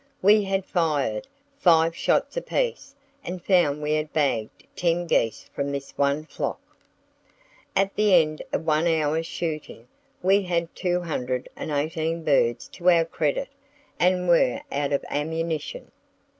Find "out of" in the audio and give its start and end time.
14.71-15.05